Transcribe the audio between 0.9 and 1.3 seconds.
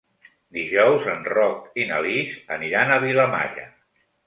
en